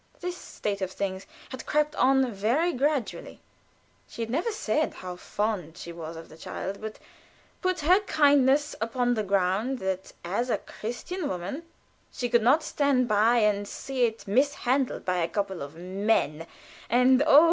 This 0.19 0.35
state 0.35 0.81
of 0.81 0.89
things 0.91 1.27
had 1.49 1.67
crept 1.67 1.93
on 1.95 2.31
very 2.31 2.73
gradually; 2.73 3.39
she 4.07 4.23
had 4.23 4.31
never 4.31 4.49
said 4.51 4.95
how 4.95 5.15
fond 5.15 5.77
she 5.77 5.91
was 5.91 6.15
of 6.17 6.27
the 6.27 6.37
child, 6.39 6.81
but 6.81 6.97
put 7.61 7.81
her 7.81 7.99
kindness 7.99 8.73
upon 8.81 9.13
the 9.13 9.21
ground 9.21 9.77
that 9.77 10.13
as 10.25 10.49
a 10.49 10.57
Christian 10.57 11.29
woman 11.29 11.61
she 12.11 12.29
could 12.29 12.41
not 12.41 12.63
stand 12.63 13.07
by 13.07 13.37
and 13.37 13.67
see 13.67 14.05
it 14.07 14.27
mishandled 14.27 15.05
by 15.05 15.17
a 15.17 15.27
couple 15.29 15.61
of 15.61 15.75
men, 15.75 16.47
and 16.89 17.21
oh! 17.27 17.39